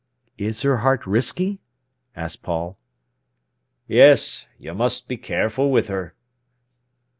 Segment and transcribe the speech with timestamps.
[0.39, 1.61] "Is her heart risky?"
[2.15, 2.79] asked Paul.
[3.87, 6.15] "Yes; you must be careful with her."